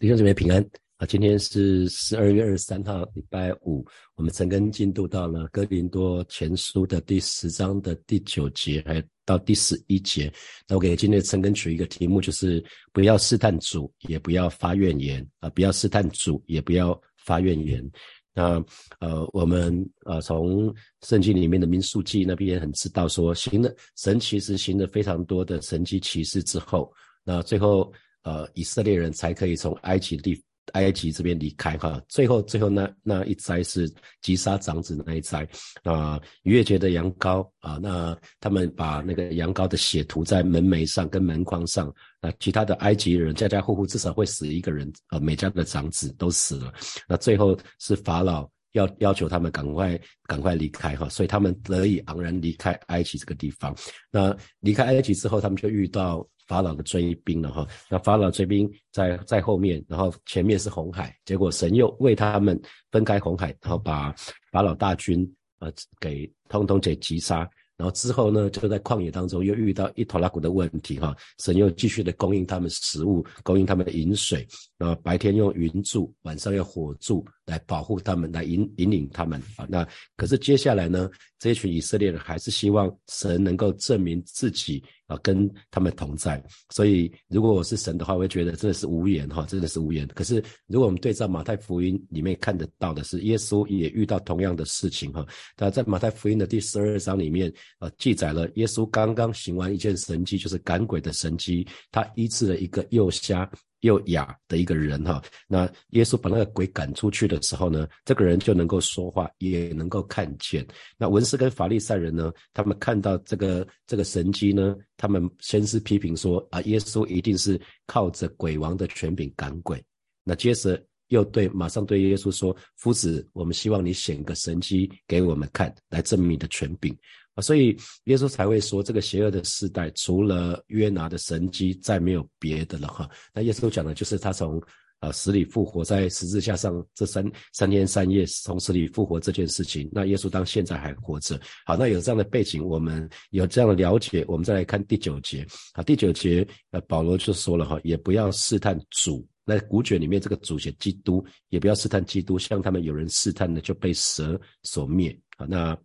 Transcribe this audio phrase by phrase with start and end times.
[0.00, 0.60] 弟兄姊妹平安
[0.96, 1.06] 啊！
[1.06, 3.86] 今天是十二月二十三号，礼拜五。
[4.16, 10.30] 我们曾跟进度到了哥林多前书的第十章的第九节，还到第十一节。
[10.68, 12.62] 那我给今天的陈根取一个题目，就是
[12.92, 15.48] 不要试探主，也不要发怨言啊！
[15.50, 17.88] 不要试探主，也不要发怨言。
[18.34, 18.62] 那
[18.98, 26.92] 呃，我们呃从圣经里面的民数记那边很知道说，行了神其实行了非常多的神迹奇事之后，
[27.22, 27.90] 那最后。
[28.24, 30.42] 呃，以色列人才可以从埃及地
[30.72, 32.02] 埃及这边离开哈。
[32.08, 33.86] 最后，最后那那一灾是
[34.22, 35.46] 击杀长子那一灾
[35.82, 36.18] 啊。
[36.42, 46.72] 逾越节的羊羔啊，那他们把那个羊羔的血涂在门楣上跟门框上，那其他的埃及人家家户户至少会死一个人，呃，每家的长子都死了。
[47.06, 53.76] 那最后是法老要要求他们赶快赶快离开哈，所以他们得以昂然离开埃及这个地方。
[54.10, 56.26] 那离开埃及之后，他们就遇到。
[56.46, 64.14] 法老的追兵了哈，那法老追兵在在后面，然后前面是红海，结果神又为他们分开红海，然后把
[64.52, 65.26] 法老大军
[65.60, 67.48] 呃给通通给击杀。
[67.76, 74.46] 然后之后呢，就在旷野当中又遇到一头拉古的问题哈，神又继续的供应他们食物，供应他们的饮水，
[74.84, 79.66] 那白天用云柱，晚上用火柱来保护他们，来引引领他们啊。
[79.68, 86.42] 那可是接下来呢，这一群以色列人还是希望神能够证明自己啊，跟他们同在。
[86.70, 90.06] 所以如果我是神的话，我会觉得真的是无言哈，真的是无言。
[90.08, 95.26] 可是如果我们对照马太福音里面看得到的是，耶稣也遇到同样的事情哈。
[95.56, 97.50] 那在马太福音的第十二章里面。
[97.78, 101.66] 啊，记载了耶稣刚刚行完一件神迹，就是赶鬼的神迹。
[101.90, 103.48] 他医治了一个又瞎
[103.84, 105.22] 又哑的一个人哈。
[105.46, 110.66] 那耶稣把那个鬼赶出去的时候呢，这个人就能够说话，也能够看见。
[110.96, 119.82] 那文士跟法利赛人呢，他们看到这个这个神迹呢，他们先是批评说啊，耶稣一定是靠着鬼王的权柄赶鬼。
[120.24, 126.96] 那接着又对马上对耶稣说：“夫子，我们希望你显个神迹给我们看，来证明你的权柄。”
[127.34, 133.10] 啊，所以耶稣才会说，这个邪恶的时代，除了约拿的神迹，再没有别的了哈。
[133.32, 134.62] 那耶稣讲的就是他从
[135.00, 139.88] 啊死里复活，在十字架上这三三天三夜从死里复活这件事情。
[139.92, 141.38] 那耶稣当现在还活着。
[141.66, 145.44] 好，那有这样的背景，我们有这样的了解，我们再来看第九节。
[145.72, 149.26] 啊，第九节，呃，保罗就说了哈，也不要试探主。
[149.44, 155.10] 那古卷里面这个主写基督，也不要试探基督，像他们有人试探的就被蛇所灭。
[155.36, 155.76] 啊，那。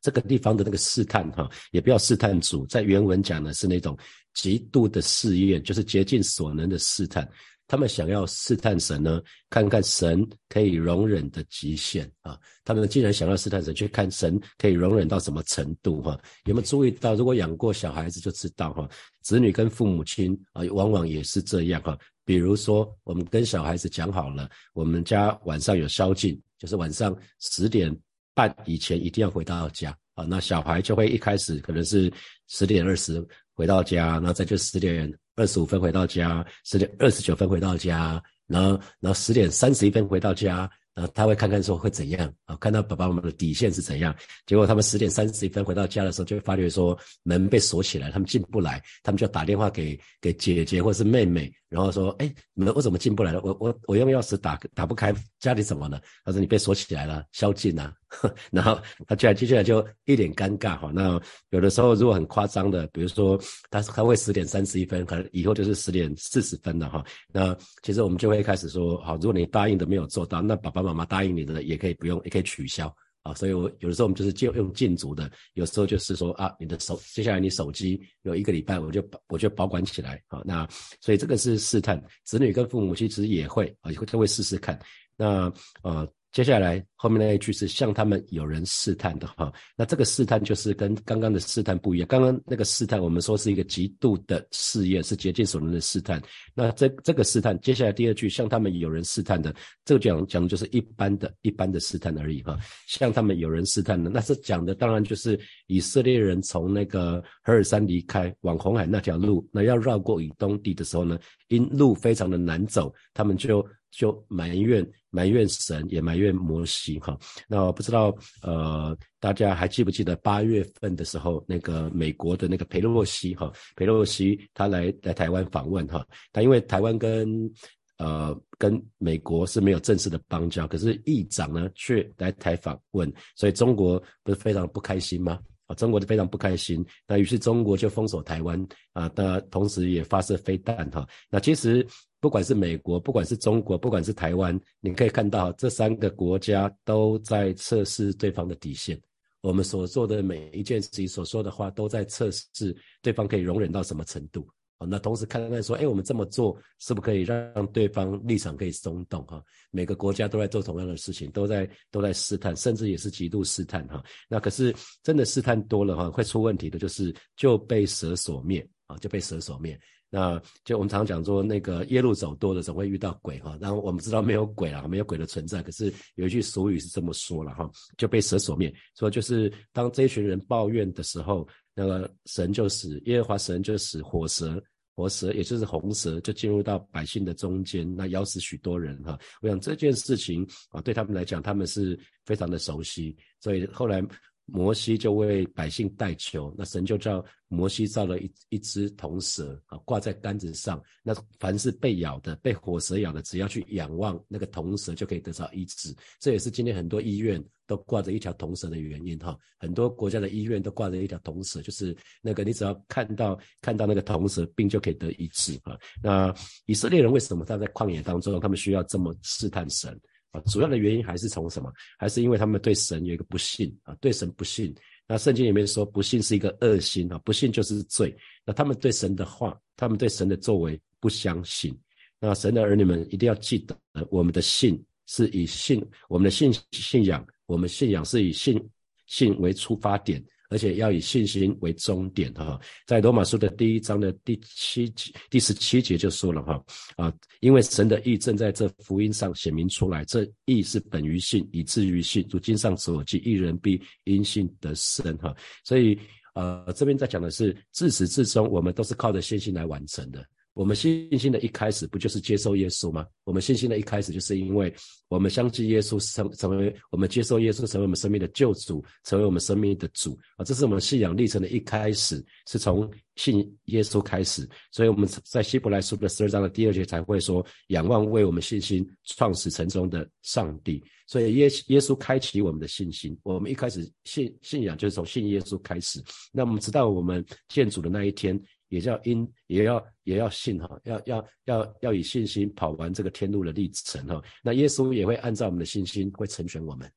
[0.00, 3.96] 这个地方的那个试探哈，也不要试探主，在原文讲的是那种
[4.34, 7.28] 极度的试验，就是竭尽所能的试探。
[7.70, 9.20] 他们想要试探神呢，
[9.50, 12.38] 看看神可以容忍的极限啊。
[12.64, 16.18] 他们既然想要试探神，去看神可以容忍到什么程度哈？
[16.46, 17.14] 有没有注意到？
[17.14, 18.88] 如果养过小孩子就知道哈，
[19.20, 21.98] 子女跟父母亲啊，往往也是这样哈。
[22.24, 27.94] 比如说，我们跟小孩子讲好了，我们家晚上有宵禁，就是晚上十点。
[28.38, 32.12] 半以前一定要回到家啊，那小孩就会一开始可能是
[32.46, 40.70] 十点二十回到家，然后再就十点二十五分回到家，十点二十九分回到家，然后然后十点三十一分回到家。
[40.94, 42.56] 啊，他会看看说会怎样啊？
[42.56, 44.12] 看到爸爸妈妈的底线是怎样？
[44.46, 53.40] 结果他们十点三十一分回到家的时候，就会发觉说门被锁起来，他们进不来，他们就打电话给给姐姐或是妹妹，然后说：“哎，你们为什么进不来了？
[53.42, 57.92] 我我我用钥匙打打不开，家里怎么了？”他说：“你被锁起来了，宵禁啊。
[58.50, 60.90] ”然后他居然接下来就一脸尴尬哈。
[60.94, 61.20] 那
[61.50, 63.38] 有的时候如果很夸张的，比如说
[63.70, 67.04] 他他会十点三十一分，可能以后就是十点四十分了哈。
[67.32, 72.94] 那其实我们就会开始说：“好，如果你答应的没有做到，那爸爸妈妈答应你的也可以不用，也可以取消
[73.28, 73.34] 啊。
[73.34, 80.42] 所以，我有的时候我们就是就用禁足的，有时候就是说啊，你的手接下来你手机有一个礼拜，我就我就保管起来啊。
[80.44, 80.66] 那
[81.00, 84.78] 所以这个是试探，子女跟父母其实也会啊，也会都会试试看。
[85.16, 85.52] 那
[85.82, 86.06] 啊。
[86.38, 92.06] 接下来后面那一句是向他们有人试探的哈，那这个试探就是跟刚刚的试探不一样。
[92.06, 96.22] 刚刚那个试探我们说是一个极度的试验，是竭尽所能的试探。
[96.54, 99.52] 那这这个试探，接下来第二句向他们有人试探的，
[99.84, 102.56] 这个讲讲的就是一般的一般的试探而已哈。
[102.86, 105.36] 向他们有人试探的，那是讲的当然就是
[105.66, 111.18] 以色列人从那个赫尔山离开往红海那条路，那要绕过以东地的时候呢，
[111.48, 113.66] 因路非常的难走，他们就。
[113.90, 117.18] 就埋怨埋怨神，也埋怨摩西哈。
[117.48, 126.06] 那我不知道，呃，大家还记不记得八月份的时候，那个美国的那个佩洛西哈，佩洛西他来来台湾访问哈。
[126.32, 127.50] 他因为台湾跟
[127.96, 135.40] 呃跟美国是没有正式的邦交，可是议长呢却来台访问，所以中国不是非常不开心吗？
[135.66, 136.84] 啊，中国就非常不开心。
[137.06, 141.08] 那于是中国就封锁台湾啊，那同时也发射飞弹哈。
[141.30, 141.86] 那其实。
[142.20, 149.00] 不管是美国，不管是中国，不管是台湾，你可以看到这三个国家都在测试对方的底线。
[149.40, 154.48] 我们所做的每一件事情，所说的话，都在测试对方可以容忍到什么程度。
[154.78, 159.24] 啊，那同时看看说，哎，我们这么做是不可以让对方立场可以松动？
[159.26, 163.86] 哈，每个国家都在做同样的事情，都在都在试探，甚至也是极度试探。
[163.88, 169.78] 哈，那可是真的试探多了，哈，会出问题的，就是就被蛇所灭啊，就被蛇所灭。
[170.10, 173.38] 那就我们常讲说，那个夜路走多了，总会遇到鬼。
[173.40, 175.62] 哈，然后我们知道没有鬼啊，没有鬼的存在。
[175.62, 178.74] 可是有一句俗语是这么说了，哈，就被蛇所灭。
[178.96, 181.48] 说就是当这一群人抱怨的时候。
[181.80, 184.60] 那个神就使耶和华神就使火蛇，
[184.96, 189.16] 火蛇也就是红蛇，就进入到百姓的中间，那咬死许多人哈。
[189.40, 194.04] 我想这件事情啊，对他们来讲，他们是非常的熟悉，所以后来。
[194.50, 200.82] 摩西就为百姓代求，那神就叫摩西造了一一只铜蛇啊，挂在杆子上。
[201.02, 205.94] 那凡是被咬的、被火蛇咬的，只要去仰望那个铜蛇，就可以得到医治。
[206.18, 209.36] 这也是今天很多医院都挂着一条铜蛇的原因哈。
[209.58, 215.78] 很多国家的医院都挂着一条铜蛇，就是那个你只要看到看到那个铜蛇，病就可以得医治哈。
[216.02, 216.34] 那
[216.64, 219.98] 以色列人为什么他在旷野当中，他们需要这么试探神？
[220.30, 221.72] 啊，主要的原因还是从什么？
[221.98, 224.74] 还是因为他们对神有一个不信啊，对神不信。
[225.06, 228.14] 那圣经里面说，不信是一个恶心啊，不信就是罪。
[228.44, 231.74] 那他们对神的话，他们对神的作为不相信。
[232.20, 233.74] 那神的儿女们一定要记得，
[234.10, 238.62] 我们的信是以信，我们的信信仰，我们信仰是以信
[239.06, 240.22] 信为出发点。
[240.48, 246.64] 而且要以信心为终点，哈，在罗马书的第一章的第七节、第十七节就说了，哈，
[246.96, 252.26] 啊，因为神的意正在这福音上显明出来，这意是本于信，以至于信。
[252.30, 255.34] 如经上所记，一人必因信得生，哈，
[255.64, 255.98] 所以，
[256.34, 260.24] 呃，这边在讲的是自始至终，我们都是靠着信心来完成的。
[260.58, 263.06] 我们信心的一开始不就是接受耶稣吗？
[263.22, 264.74] 我们信心的一开始就是因为
[265.06, 270.44] 我们相信耶稣成成为我们接受耶稣成为我们生命的救主，成为我们生命的主啊！
[270.44, 274.48] 这是我们信仰历程的一开始，是从信耶稣开始。
[274.72, 280.82] 所以我们在希伯来书的十二章的第二节才会说：仰望为我们信心创始成终的上帝。
[281.06, 286.02] 所以耶耶稣开启我们的信心，我们一开始信信仰就是从信耶稣开始。
[286.32, 288.36] 那我们直到我们建主的那一天。
[288.68, 294.22] 也叫因，也要也要信哈，要要要要以信心跑完这个天路的历程哈。
[294.42, 296.90] 那耶稣也会按照我们的信心会成全我们，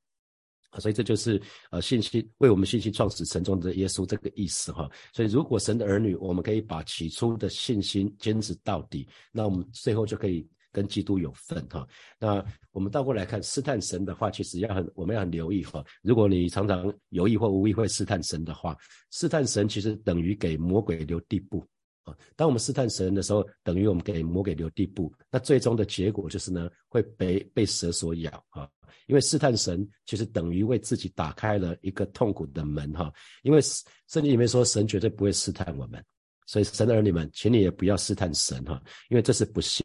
[0.79, 4.89] 所以这就是呃信心为我们信心创始成终的耶稣这个意思哈。
[5.13, 11.88] 所以如果神的儿女，我们可以把起初的信心坚持到底，那我们最后就可以跟基督有份哈。
[12.19, 15.83] 那我们倒过来看试探神的话，其实要很我们要很留意哈。
[16.01, 18.77] 如果你常常有意或无意会试探神的话，
[19.12, 21.65] 试探神其实等于给魔鬼留地步。
[22.03, 28.68] 啊，当我们试探神的时候，等于我们给魔给留地步，那最终的结果就是呢，会被被蛇所咬啊。
[29.06, 33.13] 因为试探神，其实等于为自己打开了一个痛苦的门哈。
[33.44, 36.03] 因为圣经里面说，神绝对不会试探我们，
[36.47, 39.83] 所以神的儿女们，请你也不要试探神哈，因为这是不信。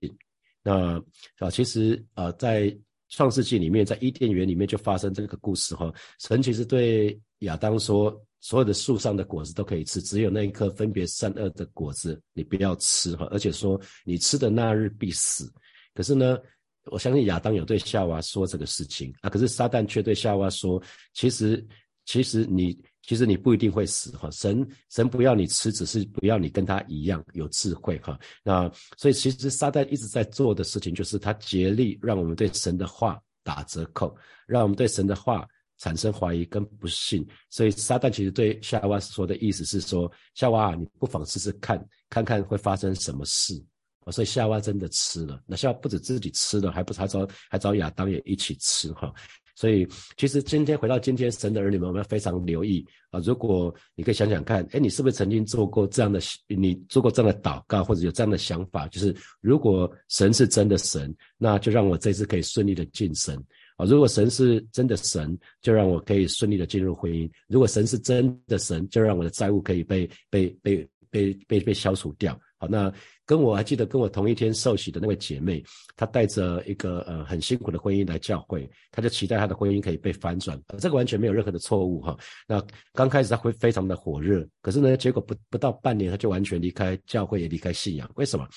[0.67, 0.99] 那
[1.39, 2.77] 啊，其实啊，在
[3.09, 5.93] 创世纪里面，在伊甸园里面就发生这个故事哈。
[6.19, 8.21] 神其实对亚当说。
[8.39, 13.27] 所有的树上的果子都可以吃，只有那一颗分别善恶的果子你不要吃哈。
[13.33, 15.53] 而且说你吃的那日必死。
[15.95, 16.39] 可是呢，
[16.85, 20.81] 我相信亚当有对夏娃说这个事情啊，可是撒旦却对夏娃说，
[21.13, 21.67] 其实
[22.05, 24.31] 其实你其实你不一定会死哈。
[24.31, 28.19] 神神不要你吃，只是不要你跟他一样有智慧哈。
[28.45, 34.15] 那所以其实撒旦一直在做的事情，就是他竭力让我们对神的话打折扣，
[34.47, 35.47] 让我们对神的话。
[35.79, 43.63] 产生怀疑跟不信，所以撒旦其实对夏娃说的意思是说：夏娃，你不妨试试看，看看会发生什么事。
[44.11, 49.13] 所以夏娃真的吃了，那夏娃不止自己吃了，还不还找还找亚当也一起吃哈。
[49.57, 53.19] 所以其实今天回到今天，神的儿女们，我们要非常留意啊。
[53.21, 63.35] 如果你可以想想看，哎，你是不是曾经做过这样的，你做过这样的祷告，或者有这样的想法，就是如果神是真的神，那就让我这次可以顺利的晋升。
[63.77, 72.39] 啊，如果神是真的神，就让我可以顺利的进入婚姻；如果神是真的神，就让我的债务可以被被被被被被消除掉。
[72.59, 72.93] 好，那
[73.25, 75.63] 跟我还记得跟我同一天受洗的那位姐妹，
[75.95, 82.17] 她带着一个呃很辛苦的婚姻来教会，她就期待她的婚姻可以被翻转，这个完全没有任何的错误哈。
[82.47, 88.11] 那刚开始她会非常的火热，可是呢，结果不不到半年，她就完全离开教会，也离开信仰。
[88.15, 88.49] 为什么？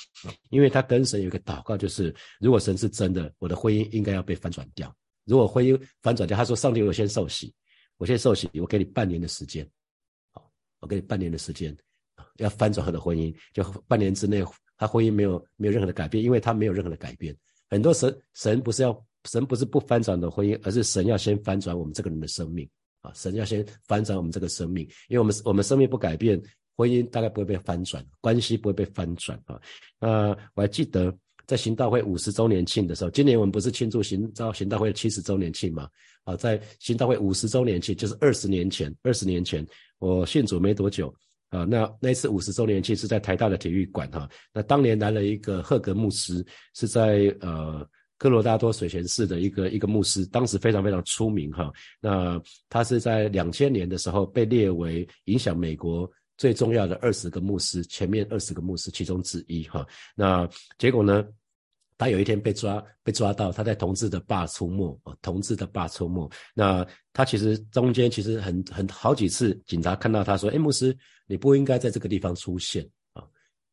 [0.49, 4.95] 因为她跟神有一个祷告，就是如果神是真的，我的婚姻应该要被翻转掉。
[5.25, 7.53] 如果婚姻反转掉，他说：“上帝，我先受洗，
[7.97, 9.69] 我先受洗，我给你半年的时间，
[10.31, 11.77] 好，我给你半年的时间，
[12.39, 14.43] 要翻转他的婚姻，就半年之内
[14.77, 17.35] 他婚姻没有没有任何的改变，因为他没有任何的改变。
[17.69, 22.67] 很多神神不是要神不是不翻转的婚姻，而是神要先翻转我们这个人的生命
[23.01, 23.11] 啊！
[23.13, 26.41] 神要先翻转我们这个生命，因为我们我们生命不改变，
[26.75, 29.59] 婚姻大概不会被翻转，关系不会被翻转啊！
[29.99, 31.15] 那我还记得
[31.45, 35.89] 在行道会五十周年庆的时候，今年我们不是庆祝行道行道会七十周年庆嘛？
[36.23, 39.65] 啊，在行道会五十周年庆，就是二十年前，二十年前
[39.99, 41.13] 我信主没多久。
[41.49, 44.29] 啊，那那次五十周年庆是在台大的体育馆哈。
[44.53, 47.87] 那当年来了一个赫格牧师，是在呃
[48.17, 51.71] 科罗拉多水泉市的一个一个牧师，当时非常非常出名哈。
[51.99, 59.85] 那他是在两千年的时候被列为影响美国最重要的二十个牧师前面二十个牧师其中之一哈。
[60.15, 61.25] 那结果呢？
[61.99, 66.27] 他有一天被抓，被抓到他在同志的坝出没，哦，同志的坝出没。
[66.55, 73.21] 那他其实中间其实很很好几次，警察看到他说：“哎，牧师，你不应该在这个地方出现啊。”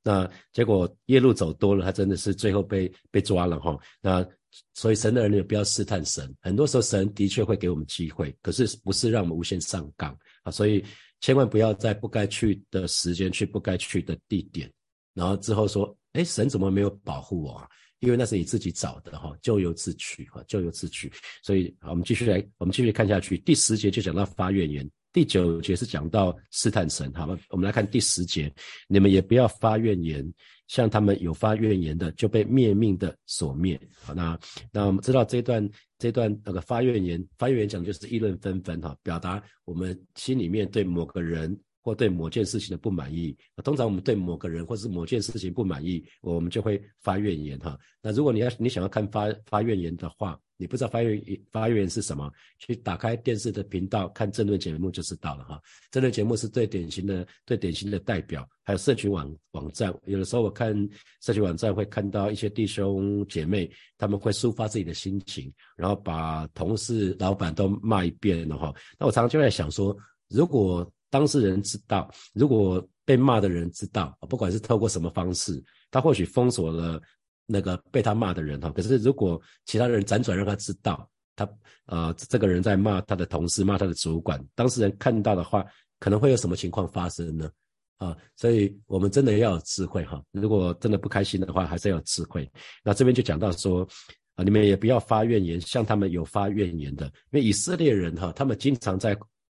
[0.02, 3.78] 那结果夜路走多了，他真的是最后被被抓了哈。
[4.00, 4.26] 那
[4.74, 10.10] 所以神的儿女不要试探神，很多时候神的确会给我们机会，可是不是让我们无限上纲
[10.42, 10.50] 啊。
[10.50, 10.84] 所以
[11.20, 14.68] 千万不要在不该去的时间去不该去的地点，
[15.14, 17.68] 然后之后说：“哎，神怎么没有保护我啊？”
[18.00, 21.10] 因为那是你自己找的哈，咎由自取哈，咎由自取。
[21.42, 23.38] 所以，好，我们继续来，我们继续看下去。
[23.38, 27.12] 第十节就讲到发怨言，第九节是讲到试探神。
[27.14, 28.52] 好吧，我们来看第十节，
[28.86, 30.30] 你们也不要发怨言，
[30.68, 33.80] 像他们有发怨言的，就被灭命的所灭。
[34.02, 34.38] 好，那
[34.70, 41.58] 那我们知道这段这段那个发怨言，发怨言讲的就是议论纷纷哈，表达我们心里面对某个人。
[41.86, 47.78] 或对某件事情的不满意，通常我们对某个人或是某件事情不满意，我们就会发怨言哈。
[48.02, 52.28] 那如果你要你想要看发发怨言的话，你不知道发怨发怨言是什么，
[52.58, 55.62] 去打开电视的频道看政论节目就知道了哈。
[55.92, 60.74] 政论节目是最典型的最典型的代表，还有社群网网站，有的时候我看
[61.20, 68.74] 社群网站会看到一些弟兄姐妹他们会抒发自己的心情，然后把同事老板都骂一遍了哈。
[68.98, 69.96] 那我常常就在想说，
[70.28, 77.00] 如果当事人知道，如果被骂的人知道，不管是透过什么方式，他或许封锁了
[77.46, 78.70] 那个被他骂的人哈。
[78.70, 81.48] 可是如果其他人辗转让他知道，他
[81.86, 85.64] 呃这个人在骂他的同事，骂他的主管，当事人看到的话，
[86.00, 87.50] 可能会有什么情况发生呢？
[87.96, 90.22] 啊，所以我们真的要有智慧哈。
[90.32, 92.46] 如果真的不开心的话，还是要有智慧。
[92.84, 93.88] 那这边就讲到说
[94.34, 99.16] 啊，你们也不要发怨言，像他们有发怨言的，因为以色列人哈，他们经常在。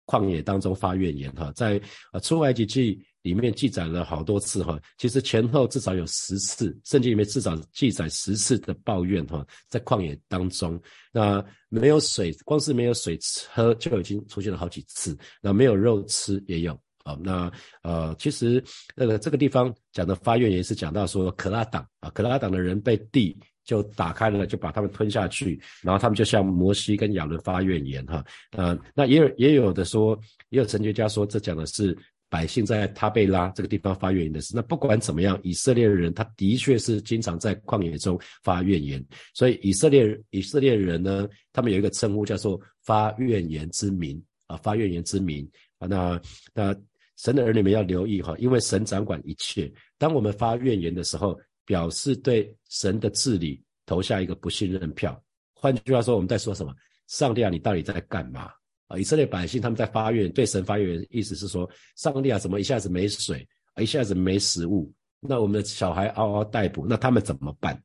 [0.08, 1.78] 旷野当中发怨言哈，在
[2.10, 10.80] 啊出埃及记里面记载了好多次哈，其实前后至少有十次，圣经里面至少记载十次的抱怨哈，在旷野当中，
[11.12, 13.18] 那没有水，光是没有水
[13.52, 16.72] 喝就已经出现了好几次，那没有肉吃也有
[17.04, 18.64] 啊，那呃其实
[18.96, 23.38] 那个这个地方讲的发怨言是讲到说可拉党啊，可拉党的人被地。
[23.68, 31.94] 就打开了，就把他们吞下去，然后他们就向摩西跟亚伦发怨言哈，呃，那也有也有的说，也有神学家说，这讲的是
[32.30, 34.54] 百姓在他贝拉这个地方发怨言的事。
[34.56, 45.46] 那不管怎么样，以色列人他的确是经常在旷野中发怨言，所以以色列以色列人呢，他们有一个称呼叫做发怨言之民啊，发怨言之民
[45.78, 46.18] 啊，那
[46.54, 46.74] 那
[47.18, 51.38] 神的儿女们要留意哈，因为神掌管一切，当我们发怨言的时候。
[51.68, 55.22] 表示对神的治理投下一个不信任票。
[55.52, 56.74] 换句话说，我们在说什么？
[57.08, 58.50] 上帝啊，你到底在干嘛？
[58.86, 63.46] 啊，以色列百姓他们在发愿，对神发愿，意思是说，上帝啊，怎么一下子没水，
[63.76, 64.90] 一下子没食物？
[65.20, 67.78] 那我们的小孩嗷嗷待哺，那他们怎么办？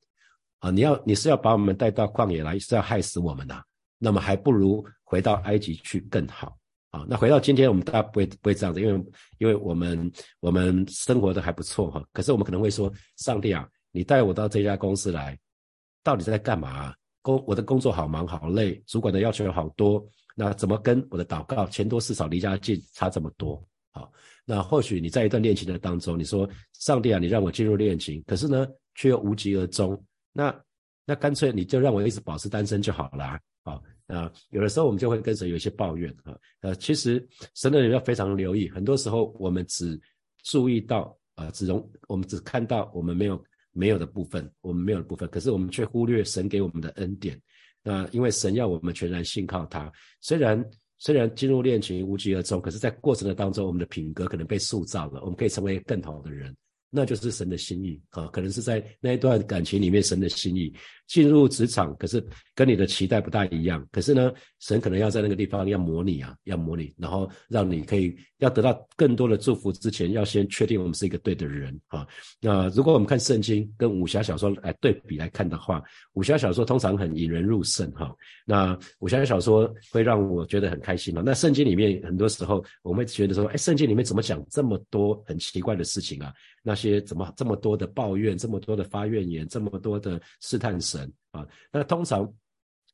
[0.60, 3.62] 啊，你要你是要把我们带到旷野来，是要害死我们呐？
[4.00, 6.58] 那么还不如回到埃及去更好。
[6.94, 9.06] 啊，那回到今天，我们大家不会不会这样子，因为
[9.40, 12.06] 因为我们我们生活的还不错哈。
[12.14, 15.36] 可是我们可能会说，上帝啊，你带我到这家公司来，
[16.04, 16.94] 到底在干嘛？
[17.24, 23.60] 工我的工作好忙好累，主管的要求有好多，那怎么跟我的祷告钱多事少离家近差这么多？
[23.92, 24.12] 好，
[24.46, 30.00] 那或许你在一段恋情的当中，你说上帝啊，你让我进入恋情，可是呢却又无疾而终，
[30.32, 30.56] 那
[31.08, 33.40] 那干脆你就让我一直保持单身就好了。
[33.64, 33.82] 好。
[34.14, 40.00] 啊，有的时候我们就会跟神有一些抱怨啊，呃，其实神的人要非常留意，很多时候我们只
[40.44, 47.42] 注意到啊，只容我们只看到我们没有没有的部分，我们没有的部分，可是我们却忽略神给我们的恩典。
[47.82, 49.92] 那因为神要我们全然信靠他，
[50.22, 50.64] 虽然
[51.00, 56.56] 虽然进入恋情无疾而终，可是在过程的当中，我们的品格可能被塑造了，我们可以成为更好的人。
[56.96, 60.72] 那就是神的心意啊，可能是在那一段感情里面神的心意。
[61.06, 63.86] 进入职场，可是跟你的期待不大一样。
[63.92, 72.08] 可是呢，神可能要在那个地方要模拟啊，要模拟，然后让你可以要得到更多的祝福之前，要先确定我们是一个对的人啊。
[72.40, 75.84] 那如果我们看圣经跟武侠小说来对比来看的话，
[76.14, 78.16] 武侠小说通常很引人入胜哈。
[78.46, 81.22] 那武侠小说会让我觉得很开心嘛。
[81.24, 86.34] 那圣经里面很多时候我们会觉得说，哎，圣经里面怎么讲这么多很奇怪的事情啊？
[86.66, 91.46] 那些怎么这么多的抱怨，这么多的发怨言，这么多的试探神啊？
[91.74, 92.34] 那通常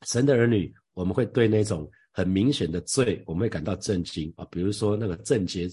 [0.08, 4.46] 神的儿女，我们会对那种很明显的罪，我们会感到震惊啊。
[4.50, 5.70] 比如说那个正杰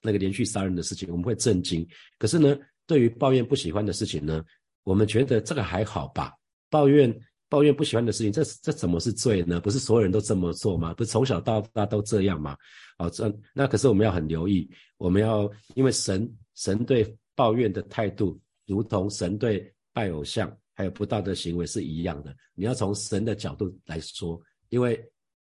[0.00, 1.84] 那个连续杀人的事情，我们会震惊。
[2.20, 4.44] 可是呢，对于抱怨不喜欢的事情呢，
[4.84, 6.32] 我们觉得这个还好吧？
[6.70, 7.12] 抱怨
[7.48, 9.60] 抱怨不喜欢的事情，这这怎么是罪呢？
[9.60, 10.94] 不是所有人都这么做吗？
[10.94, 12.56] 不是从小到大都这样吗？
[12.98, 17.04] 哦，这那可是我们要很留意，我们要因为神神对。
[17.40, 22.36] 抱怨的态度，如同神对拜偶像还有不道德行为是一样的。
[22.54, 25.02] 你要从神的角度来说，因为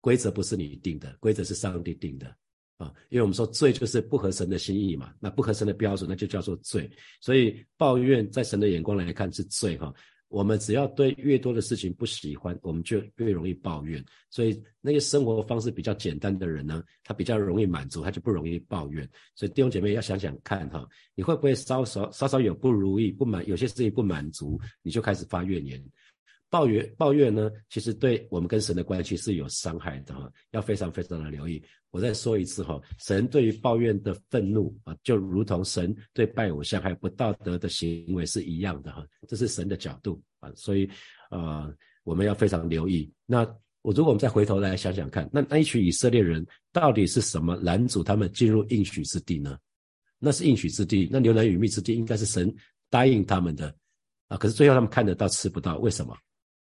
[0.00, 2.26] 规则不是你定的，规则是上帝定的
[2.78, 2.90] 啊。
[3.10, 6.90] 因为我们说罪就是不合神的心意嘛，那不合神的标准，那就叫做罪。
[7.20, 9.92] 所以抱怨在神的眼光来看是罪哈。
[10.34, 14.04] 我们只要对越多的事情不喜欢，我们就越容易抱怨。
[14.30, 19.08] 所以那些生活方式比较简单的人呢，他比较容易满足，他就不容易抱怨。
[19.36, 25.80] 所以弟兄姐妹要想想看哈，你会不会稍稍稍稍有不如意、不满，有些事情不满足，你就开始发怨言？
[26.54, 31.60] 抱怨抱怨呢，其实对我们跟神的关系是有伤害的哈，要非常非常的留意。
[31.90, 40.88] 我再说一次哈，神对于抱怨的愤怒啊，就如同神对拜偶像还有不道德的行为是一样的哈，这是神的角度啊，所以
[41.28, 41.68] 啊，
[42.04, 43.12] 我们要非常留意。
[43.26, 43.40] 那
[43.82, 49.58] 我如果我们再回头来想想看，那那一群以色列人到底是什么拦阻他们进入应许之地呢？
[50.20, 52.54] 那是应许之地，那牛奶与蜜之地应该是神
[52.88, 53.74] 答应他们的
[54.28, 56.16] 啊，可是最后他们看得到吃不到，为什么？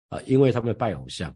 [0.10, 1.30] 啊，因为他们拜偶像，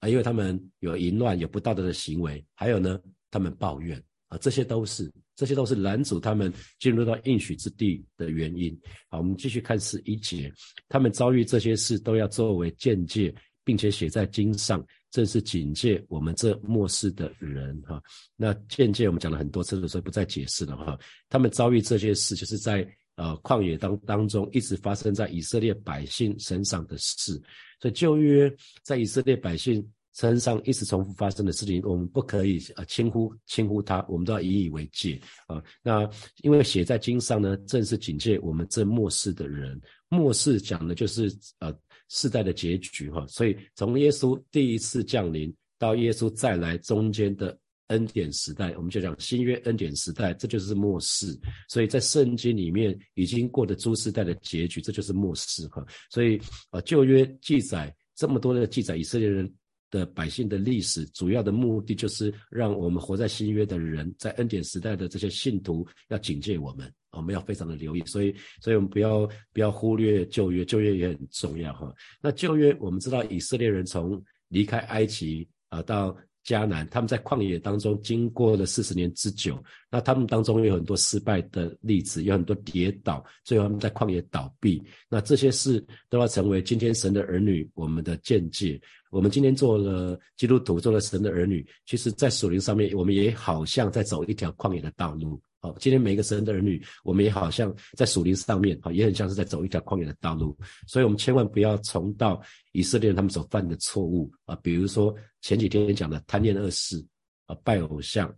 [0.00, 8.78] 啊，因为他们有淫乱、有不道德的行为，还有呢，他们抱怨，啊，这些都是，这些都是拦阻他们进入到应许之地的原因。
[9.08, 10.52] 好，我们继续看十一节，
[10.88, 17.80] 他们遭遇这些事都要作为见解，并且写在经上，正是警戒我们这末世的人。
[17.82, 18.02] 哈，
[18.36, 20.76] 那见解我们讲了很多次了，所以不再解释了。
[20.76, 22.86] 哈，他们遭遇这些事，就是在。
[23.18, 27.42] 呃，旷野当当中一直发生在以色列百姓身上的事，
[27.80, 35.62] 所以旧约在以色列百姓身上一直重复发生的事情，我们不可以呃轻忽轻忽它，我们都要引以为戒啊。
[35.82, 36.08] 那
[36.42, 39.80] 因为写在经上呢，正是警戒我们这末世的人。
[40.08, 41.72] 末世讲的就是呃
[42.08, 43.24] 世代的结局哈。
[43.28, 47.56] 所以从耶稣第一次降临到耶稣再来中间的。
[47.88, 51.38] 恩典时代，我们就讲新约恩典时代，这就是末世。
[51.68, 55.84] 所以在圣经里面已经过的诸世代的结局，这就是末世哈。
[56.10, 59.50] 所以啊，旧约记载这么多的记载以色列人
[59.90, 68.02] 的百姓的历史，主要的目的就是让我们活在新约的人，在恩典时代的这些信徒要警戒我们，我们要非常的留意。
[68.04, 71.90] 所以，所以我们不要不要忽略旧约，旧约也很重要哈。
[72.20, 76.14] 那旧约我们知道以色列人从离开埃及啊到
[76.48, 84.82] 迦南，他们在旷野当中经过了四十年之久，那他们当中有很多失败的例子，有很多跌倒，最后他们在旷野倒闭。
[85.10, 88.80] 那这些事都要成为今天神的儿女我们的见解。
[89.10, 95.38] 我们今天做了基督徒，做了神的儿女，其实在属灵上面，我们也好像在走一条旷野的道路。
[95.60, 100.56] 好，今天每一个神的儿女，我们也好像在属灵上面，好，也很像是在走一条旷野的道路。
[100.86, 102.40] 所以，我们千万不要重蹈
[102.70, 107.04] 以色列人他们所犯的错误啊，比如说前几天讲的贪恋恶事
[107.46, 108.32] 啊、拜偶像、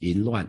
[0.00, 0.44] 淫乱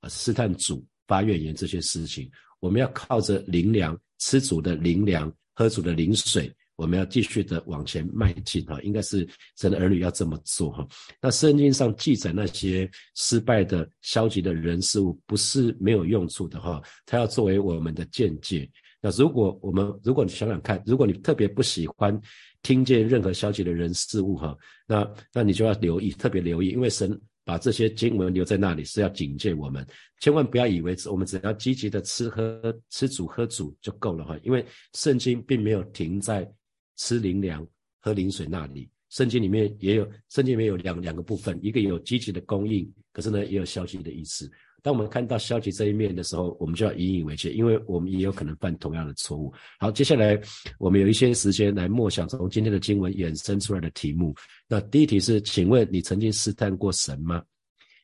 [0.00, 6.52] 啊、试探主、发怨言这些事情，我们要靠着灵粮，吃主的灵粮，喝主的灵水。
[6.76, 10.86] 我们要继续的往前迈进哈，应该是神的儿女要这么做哈。
[11.20, 16.82] 那圣经上记载那些失败的、消极的人事物，不是没有用处的哈。
[17.06, 18.68] 它要作为我们的见解。
[19.00, 22.20] 那如果我们，如果你想想看，如果你特别不喜欢
[22.62, 24.56] 听见任何消极的人事物哈，
[24.86, 29.86] 那那你就要留意，特别留意，因为神把这些经文留在那里是要警戒我们，
[30.18, 36.50] 千万不要以为我们只要积极的吃喝吃主喝主就够了哈，因为圣经并没有停在。
[36.96, 37.66] 吃灵粮、
[38.00, 44.50] 喝灵水那里，圣经里面也有，圣经里面有两两个部分，一个有积极的供应，可是呢也有消极的意思。
[44.82, 49.50] 当我们看到消极这一面的时候，我们就要引以为戒，因为我们也有可能犯同样的错误。
[49.78, 50.38] 好，接下来
[50.78, 54.34] 我们有一些时间来默想从今天的经文衍生出来的题目。
[54.68, 57.42] 那第一题是，请问你曾经试探过神吗？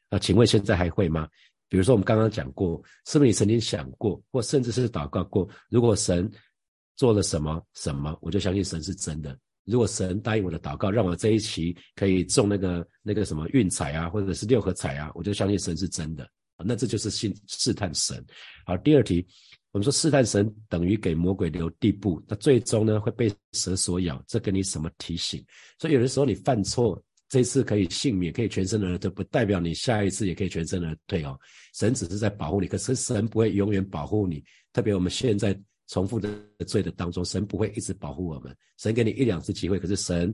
[0.09, 1.29] 那请问现在还会吗？
[1.69, 6.29] 比如说我们刚刚讲过，是不是你曾经想过，或甚至是祷告过，如果神
[7.01, 9.35] 做了什么什么，我就相信神是真的。
[9.65, 16.29] 如果神答应我的祷告，让我这一期可以中那个那个什么运彩啊，或者是六合彩啊，我就相信神是真的。
[16.63, 18.23] 那这就是信试探神。
[18.67, 19.27] 好，第二题，
[19.73, 25.43] 我们说试探神等于给魔鬼留地步，那最终呢会被蛇所咬，这给你什么提醒？
[25.79, 31.35] 所以有的时候你犯错，这次可以幸免，可以全身而退，不代表你下一次也可以全身而退哦。
[31.73, 34.45] 神只是在保护你，可是神不会永远保护你。
[34.71, 35.59] 特别我们现在。
[35.91, 36.31] 重复的
[36.67, 38.57] 罪的当中，神不会一直保护我们。
[38.79, 40.33] 神给你一两次机会，可是神，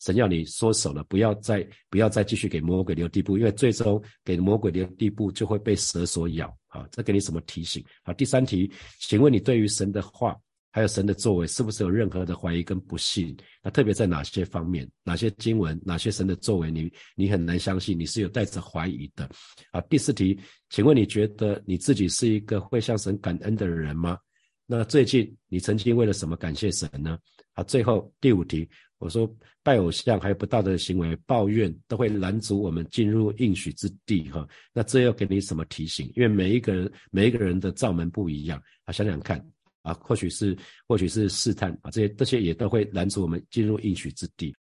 [0.00, 6.54] 神要你缩手了，不要再不要再继续给魔鬼留地步，因为最终给魔鬼留地步就会被蛇所咬。
[6.66, 7.82] 好，这给你什么提醒？
[8.02, 10.36] 好，第三题，请问你对于神的话
[10.72, 13.34] 还有神的作为，是不是有任何的怀疑跟不信？
[13.62, 14.86] 那特别在哪些方面？
[15.04, 15.80] 哪些经文？
[15.84, 16.70] 哪些神的作为？
[16.70, 19.30] 你你很难相信，你是有带着怀疑的。
[19.72, 20.38] 好，第四题，
[20.68, 24.18] 请问你觉得你自己是一个会向神感恩的人吗？
[24.66, 27.16] 那最近你曾经为了什么感谢神呢？
[27.54, 34.46] 好，最后第五题，我说拜偶像还有不道德的行为、抱怨都会拦阻我们进入应许之地哈。
[34.72, 36.12] 那这要给你什么提醒？
[36.16, 39.38] 因为每一个人每一个人的造门不一样啊，想想看
[39.82, 40.56] 啊，或许是
[40.88, 44.52] 或许是试探啊，这些这些也都会拦阻我们进入应许之地。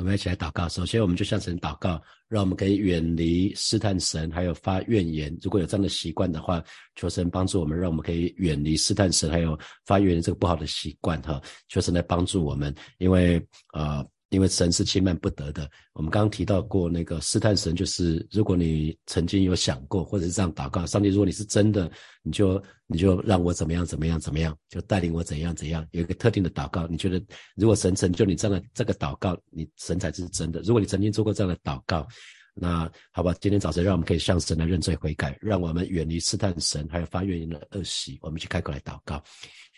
[0.00, 0.66] 我们一起来祷告。
[0.66, 5.36] 首先，我们就向神祷告，让我们可以远离试探神，还有发怨言。
[5.42, 6.64] 如果有这样的习惯的话，
[6.96, 11.20] 求神帮助我们，让我们可以远离试探神，还有发怨言这个不好的习惯。
[11.20, 13.36] 哈，求神来帮助我们，因为
[13.74, 14.02] 啊。
[14.30, 15.70] 因为神是轻慢不得的。
[15.92, 21.90] 我们刚刚提到过那个试探神，就是如果你曾经有想过，或者是这样祷告，上帝，如果你是真的，
[22.22, 25.86] 你就你就让我怎么样怎么样怎么样，就带领我怎样怎样。
[25.90, 27.22] 有一个特定的祷告，你觉得
[27.56, 30.60] 如果神成就你这样的这个祷告，你神才是真的。
[30.62, 32.06] 如果你曾经做过这样的祷告，
[32.54, 38.18] 那好吧，今天早晨让我们可以向神来认罪悔改，让我们远离试探神还有发怨言的恶习。
[38.22, 39.22] 我们去开口来祷告，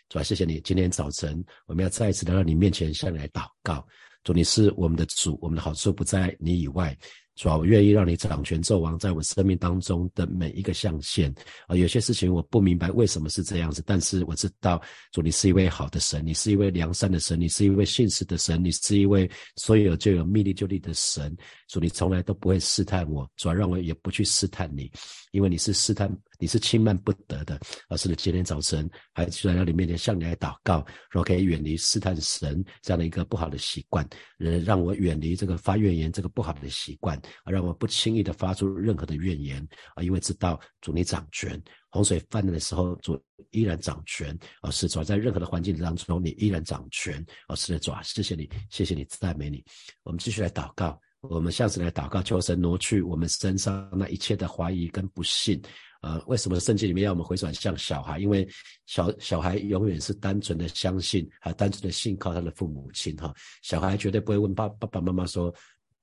[0.09, 3.87] 主啊，谢谢你，今天早晨我们要再一次来到你面前向你来祷告。
[4.25, 6.97] 主，你是我们的主，我们的好处不在你以外。
[7.35, 11.35] 主啊，我愿意让你掌权纣王，在我生命当中的每一个象限
[11.67, 14.81] 啊，有些事情我不明白为什么是这样子，但是我知道
[15.13, 21.35] 主，你是一位好的神，你是一位良善的神，你是一位信实的神，你是一位所有就有密力就立的神。
[21.69, 24.93] 主，你从来都不会试探我，主要让我也不去试探你，
[25.31, 27.57] 因为你是试探，你是轻慢不得的。
[27.89, 34.05] 而是今天早晨还就在你面前向你来祷告，说可以远离试探神这样的一个不好的习惯，
[34.41, 37.21] 呃，让我远离这个发怨言这个不好的习惯。
[37.47, 49.65] 让我不轻易的发出任何的怨言啊，因为知道主你掌权，洪水泛滥的时候，主依然掌权啊，是主在任何的环境当中，你依然掌权啊，是的主，谢谢你，谢谢你，赞美你。
[50.03, 55.61] 我们继续来祷告，我们下次来祷告，求神挪去我们身上那一切的怀疑跟不信。
[56.01, 58.19] 呃，为什么圣经里面要我们回转向小孩？
[58.19, 58.47] 因为
[58.87, 63.33] 小小孩永远是单纯的相信，还单纯的信靠他的父母亲哈，
[63.63, 65.55] 小孩绝对不会问爸爸爸妈妈说。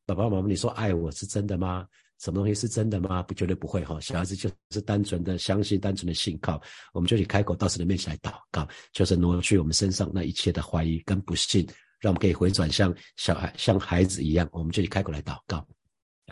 [0.05, 1.85] 爸爸妈妈，你说爱我是真的吗？
[2.17, 3.21] 什么东西是真的吗？
[3.21, 3.99] 不，绝对不会哈。
[3.99, 6.59] 小孩子就是单纯的相信，单纯的信靠。
[6.93, 11.67] 我们就去开口到神的面前来祷告，就是挪去我们身上那一切的怀疑跟不信，
[11.99, 14.47] 让我们可以回转向小孩，像孩子一样。
[14.51, 15.65] 我们就去开口来祷告。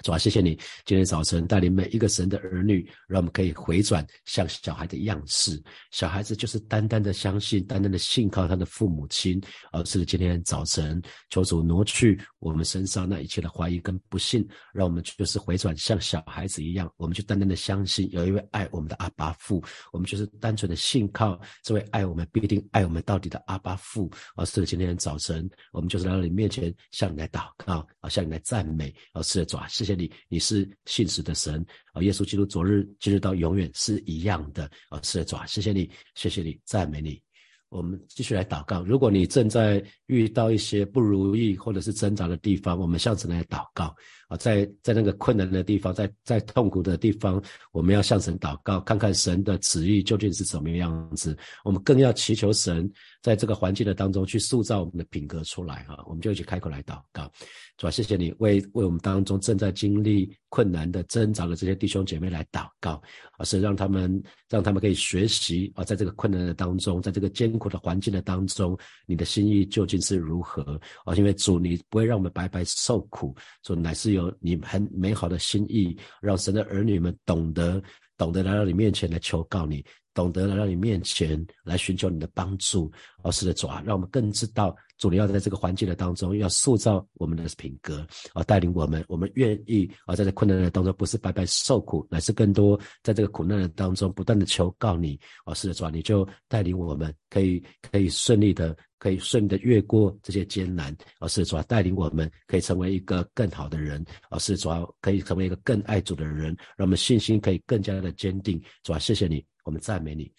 [0.03, 5.62] 主啊，谢谢你今天早晨带领每一个神的儿女，让我们可以回转向小孩的样式。
[5.91, 9.41] 小孩子就是单单的相信，单单的信靠他的父母亲。
[9.71, 19.63] 而是今天早晨，求主挪去我们身上那一切的怀疑跟不信，让我们就是回转像小孩子一样，我们就单单的相信有一位爱我们的阿爸父。
[19.91, 24.12] 我们就是单纯的信靠这位爱我们、必定爱我们到底的阿爸父。
[24.36, 28.93] 而是今天早晨，我们就是来到你面前，向你来祷告，啊，向你来赞美。
[29.13, 29.87] 而是主啊，谢。
[29.88, 32.02] 谢你，你是信实的神啊！
[32.02, 35.00] 耶稣基督昨日、今日到永远是一样的啊！
[35.02, 37.21] 是的，主啊，谢谢你，谢谢你，赞美你。
[37.69, 38.84] 我们继续来祷告。
[38.84, 43.95] 如果你正在遇到一些不如意或者是挣扎的地方，我们向神来祷告
[44.27, 44.37] 啊！
[44.37, 51.37] 在在那个困难的地方，在在痛苦的地方，我们要向神祷告，看看神的旨意究竟是什么样子。
[51.63, 52.89] 我们更要祈求神
[53.21, 56.03] 在这个环境的当中去塑造我们的品格出来啊！
[56.07, 57.31] 我们就一起开口来祷告。
[57.77, 63.01] 主啊，谢谢你为为我们当中正在经历困难的挣扎的这些弟兄姐妹来祷告，
[63.37, 71.13] 而是让他们让他们可以学习啊，在这个困难的当中，在这个艰苦的环境的当中，你的心意究竟是如何啊？
[71.15, 77.82] 因为主，你不会让我们白白受苦，主乃是有你很美好的心意，让神的儿女们懂得
[78.17, 79.86] 懂得来到你面前来求告你。
[80.17, 82.91] 懂得了让你面前来寻求你的帮助。
[83.21, 88.03] 哦，是的，主啊，让我们更知道主你要在这个环境的当中要塑造我们的品格，
[88.34, 95.19] 啊，带领我们，我们愿意啊，在这困难的当中不是白白受苦，乃是更多在这个苦难的当中不断的求告你。
[95.45, 98.75] 哦，是的，主啊，你就带领我们，可以可以顺利的。
[98.99, 108.60] 可以顺利的越过这些艰难，而是主要带领我们，可以成为一个更好的人，而是主要可以成为一个更爱主的人，让我们信心可以更加的坚定。
[108.82, 110.32] 主要谢谢你，我们赞美你。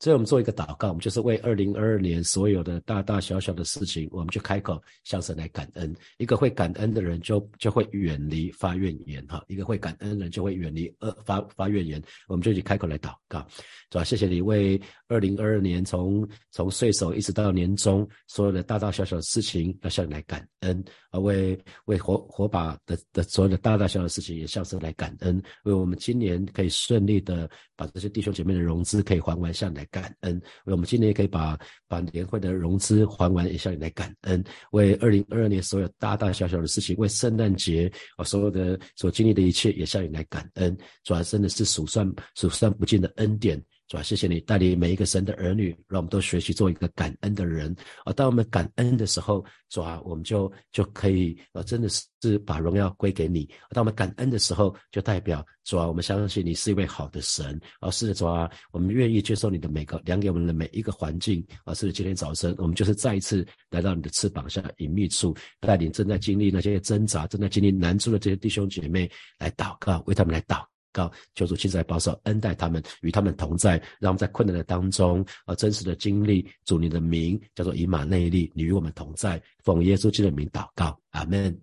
[0.00, 5.92] 所以我们做一个祷告，我们就是为二零二二年所有的大大小小的事情，我们就开口向神来感恩。
[6.18, 9.42] 一个会感恩的人，就就会远离发怨言哈。
[9.48, 12.00] 一个会感恩的人，就会远离恶发发怨言。
[12.28, 13.44] 我们就去开口来祷告，
[13.90, 14.04] 是吧？
[14.04, 20.84] 谢谢你为二零二二年从从岁首一直到年终所有的大大小小的事情，要向你来感恩。
[21.10, 25.42] 啊，为为火火把的的所有的大大小小的事情，也向神来感恩。
[25.64, 29.87] 为我们今年可以顺利的把这些弟兄姐妹的融资可以还完，向你来。
[29.90, 34.42] 感恩，我们今年也可以把把年会的融资还完，也向你来感恩。
[34.72, 40.76] 为二零二二年所有大大小小的事情，为圣诞节啊所有的所经历的一切，也向你来感恩。
[41.04, 43.62] 转身的是数算数算不尽的恩典。
[43.88, 47.74] 主啊，谢谢你带领每一个神的儿女，让我们都学习做一个感恩的人。
[48.04, 53.48] 啊，当我们感恩的时候，主啊，我们就就可以呃，真的是把荣耀归给你。
[53.70, 57.58] 当我们感恩的时候，就代表主啊，我们相信你是一位好的神。
[57.80, 61.42] 而是的主啊，我们愿意接受你的每个量给我们的每一个环境。
[61.64, 70.62] 而是的今天早晨，我们就是再一次来到你的翅膀下隐秘处，带领正在经历那些挣扎、正在经历难处的这些弟兄姐妹来祷告，为他们来祷。
[70.98, 81.56] 告求主亲自保守恩待他们，与他们同在，让我们在困难的当中，呃，真实的经历主你的名叫做以马内利，你与我们同在，奉耶稣基督的名祷告，阿门。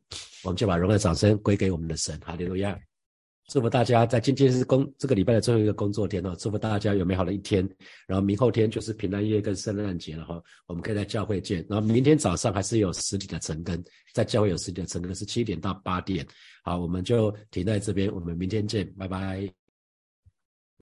[0.44, 2.80] 我们就把荣耀掌声归给我们的神，哈利路亚。
[3.48, 7.68] 祝福大家在今天是工这个礼拜的最后一个工作天哦，祝福大家有美好的一天。
[8.08, 11.64] 然后明后天就是平安夜跟圣诞节了哈，我们可以在教会见。
[11.70, 13.84] 然后明天早上还是有实体的晨更，
[14.16, 16.26] 在教会有实体的晨更是七点到八点。
[16.66, 19.65] 好，我们就停在这边，我们明天见，拜拜。